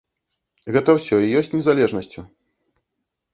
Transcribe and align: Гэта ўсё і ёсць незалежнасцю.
Гэта 0.77 0.95
ўсё 0.99 1.19
і 1.25 1.29
ёсць 1.41 1.51
незалежнасцю. 1.57 2.25